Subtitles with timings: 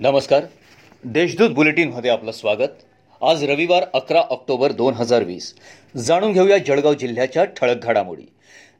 [0.00, 0.42] नमस्कार.
[1.04, 2.68] देशदूत बुलेटिनमध्ये आपलं स्वागत.
[3.22, 5.54] आज रविवार अकरा ऑक्टोबर दोन हजार वीस.
[5.96, 8.22] जाणून घेऊया जळगाव जिल्ह्याच्या ठळक घडामोडी.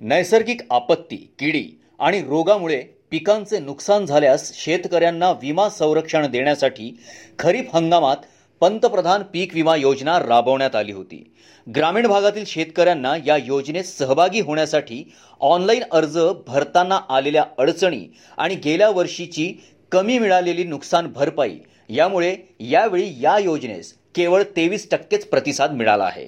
[0.00, 6.90] नैसर्गिक आपत्ती किडी आणि रोगामुळे पिकांचे नुकसान झाल्यास शेतकऱ्यांना विमा संरक्षण देण्यासाठी
[7.38, 8.16] खरीप हंगामात
[8.60, 11.32] पंतप्रधान पीक विमा योजना राबवण्यात आली होती.
[11.76, 15.04] ग्रामीण भागातील शेतकऱ्यांना या योजनेत सहभागी होण्यासाठी
[15.40, 18.06] ऑनलाईन अर्ज भरताना आलेल्या अडचणी
[18.36, 19.52] आणि गेल्या वर्षीची
[19.92, 21.56] कमी मिळालेली नुकसान भरपाई.
[21.90, 22.34] यामुळे
[22.70, 26.24] यावेळी या योजनेस केवळ तेवीस टक्केच प्रतिसाद मिळाला आहे.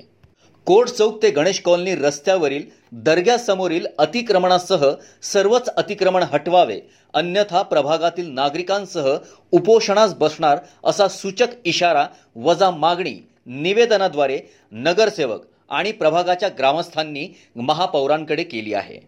[0.67, 2.63] कोट चौक ते गणेश कॉलनी रस्त्यावरील
[3.05, 4.85] दर्ग्यासमोरील अतिक्रमणासह
[5.23, 6.79] सर्वच अतिक्रमण हटवावे
[7.15, 9.09] अन्यथा प्रभागातील नागरिकांसह
[9.53, 12.07] उपोषणास बसणार असा सूचक इशारा
[12.37, 13.15] वजा मागणी
[13.47, 14.39] निवेदनाद्वारे
[14.73, 17.27] नगरसेवक आणि प्रभागाच्या ग्रामस्थांनी
[17.57, 18.99] महापौरांकडे केली आहे.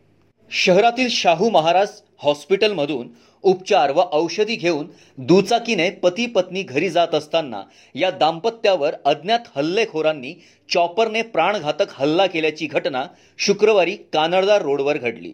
[0.51, 3.09] शहरातील शाहू महाराज हॉस्पिटलमधून
[3.45, 4.87] उपचार व औषधी घेऊन
[5.19, 7.63] दुचाकीने पती पत्नी घरी जात असताना
[7.95, 10.33] या दाम्पत्यावर अज्ञात हल्लेखोरांनी
[10.69, 13.05] चॉपरने प्राणघातक हल्ला केल्याची घटना
[13.39, 15.33] शुक्रवारी कानडदार रोडवर घडली.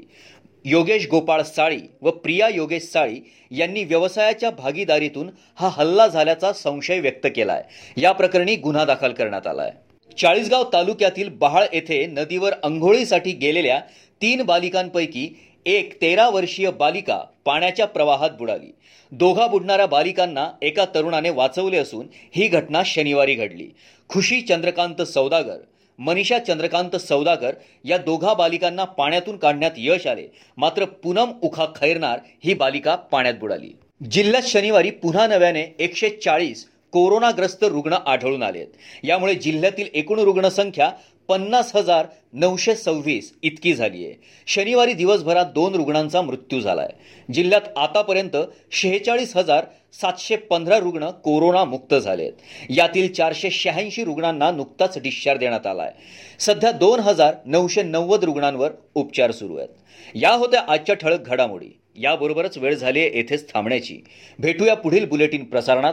[0.64, 7.26] योगेश गोपाळ साळी व प्रिया योगेश साळी यांनी व्यवसायाच्या भागीदारीतून हा हल्ला झाल्याचा संशय व्यक्त
[7.36, 7.62] केलाय.
[7.96, 9.70] या प्रकरणी गुन्हा दाखल करण्यात आलाय.
[10.18, 13.80] चाळीसगाव तालुक्यातील बहाळ येथे नदीवर अंघोळीसाठी गेलेल्या
[14.22, 15.28] तीन बालिकांपैकी
[15.66, 18.74] एक तेरा वर्षीय बालिका पाण्याच्या प्रवाहात बुडाली.
[19.12, 23.68] दोघा बुडणाऱ्या बालिकांना एका तरुणाने वाचवले असून ही घटना शनिवारी घडली.
[24.08, 25.56] खुशी चंद्रकांत सौदागर
[25.98, 30.26] मनीषा चंद्रकांत सौदागर या दोघा बालिकांना पाण्यातून काढण्यात यश आले.
[30.56, 33.76] मात्र पूनम उखा खैरनार ही बालिका पाण्यात बुडाली.
[34.10, 40.90] जिल्ह्यात शनिवारी पुन्हा नव्याने एकशे चाळीस कोरोनाग्रस्त रुग्ण आढळून आले आहेत यामुळे जिल्ह्यातील एकूण रुग्णसंख्या
[41.28, 44.14] पन्नास हजार नऊशे सव्वीस इतकी झाली आहे
[44.46, 48.36] शनिवारी दिवसभरात दोन रुग्णांचा मृत्यू झाला आहे जिल्ह्यात आतापर्यंत
[48.70, 49.64] शेहेचाळीस हजार
[50.00, 56.40] सातशे पंधरा रुग्ण कोरोनामुक्त झाले आहेत यातील चारशे शहाऐंशी रुग्णांना नुकताच डिस्चार्ज देण्यात आला आहे
[56.40, 59.68] सध्या दोन हजार नऊशे नव्वद रुग्णांवर उपचार सुरू आहेत.
[60.14, 61.68] या होत्या आजच्या ठळक घडामोडी.
[61.96, 64.00] याबरोबरच वेळ झाली आहे येथेच थांबण्याची.
[64.38, 65.92] भेटूया पुढील बुलेटिन प्रसारणात.